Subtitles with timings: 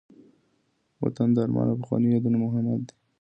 [1.03, 2.93] وطن د ارمان او پخوانيو یادونو مهد دی.